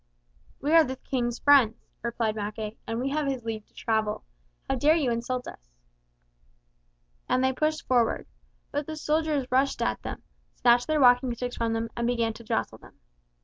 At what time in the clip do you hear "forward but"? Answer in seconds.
7.85-8.87